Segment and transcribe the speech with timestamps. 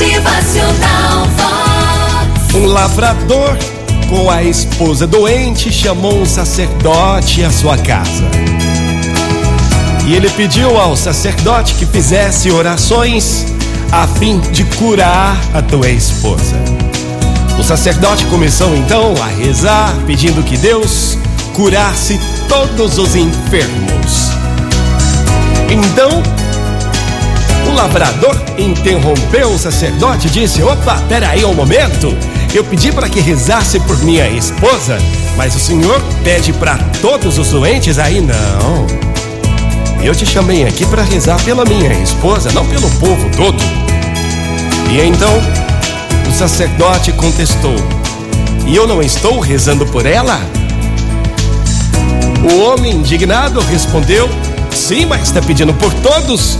[0.00, 2.54] Motivacional Vox.
[2.54, 3.54] Um lavrador
[4.08, 8.24] com a esposa doente chamou um sacerdote à sua casa.
[10.06, 13.44] E ele pediu ao sacerdote que fizesse orações
[13.92, 16.56] a fim de curar a tua esposa.
[17.58, 21.18] O sacerdote começou então a rezar, pedindo que Deus
[21.52, 24.30] curasse todos os enfermos.
[25.68, 26.22] Então,
[27.70, 32.16] o lavrador interrompeu o sacerdote e disse: Opa, peraí um momento.
[32.52, 34.98] Eu pedi para que rezasse por minha esposa,
[35.36, 37.98] mas o senhor pede para todos os doentes?
[37.98, 38.86] Aí não.
[40.02, 43.62] Eu te chamei aqui para rezar pela minha esposa, não pelo povo todo.
[44.90, 45.32] E então
[46.28, 47.76] o sacerdote contestou:
[48.66, 50.40] E eu não estou rezando por ela?
[52.52, 54.28] O homem indignado respondeu:
[54.72, 56.58] Sim, mas está pedindo por todos.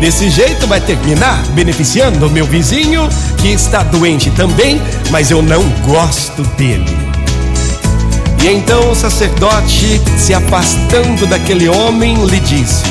[0.00, 5.62] Desse jeito vai terminar beneficiando o meu vizinho, que está doente também, mas eu não
[5.86, 6.84] gosto dele.
[8.42, 12.84] E então o sacerdote, se afastando daquele homem, lhe disse: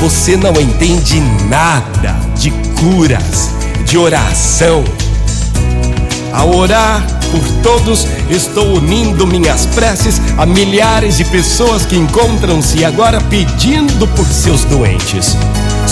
[0.00, 3.50] Você não entende nada de curas,
[3.84, 4.82] de oração.
[6.32, 13.20] Ao orar por todos, estou unindo minhas preces a milhares de pessoas que encontram-se agora
[13.20, 15.36] pedindo por seus doentes.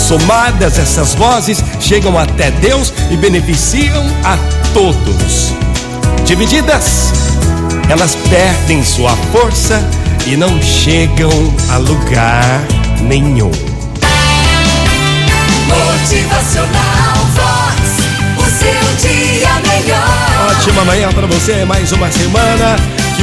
[0.07, 4.37] Somadas, essas vozes chegam até Deus e beneficiam a
[4.71, 5.51] todos.
[6.25, 7.11] Divididas,
[7.89, 9.81] elas perdem sua força
[10.27, 11.31] e não chegam
[11.71, 12.61] a lugar
[13.01, 13.49] nenhum.
[15.67, 17.81] Motivacional Vox.
[18.37, 20.51] O seu dia melhor.
[20.51, 22.75] Ótima manhã para você, mais uma semana.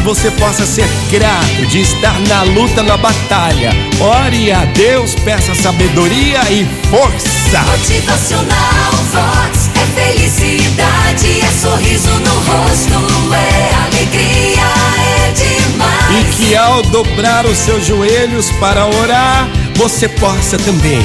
[0.05, 3.70] Você possa ser grato de estar na luta, na batalha.
[4.00, 7.61] Ore a Deus, peça sabedoria e força.
[7.70, 9.70] Motivacional Vox.
[9.77, 14.62] É felicidade, é sorriso no rosto, é alegria,
[14.98, 16.20] é demais.
[16.20, 21.00] E que ao dobrar os seus joelhos para orar, você possa também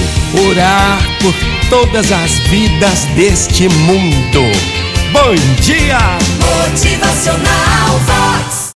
[0.50, 1.34] orar por
[1.70, 4.42] todas as vidas deste mundo.
[5.12, 6.00] Bom dia!
[6.40, 7.67] Motivacional.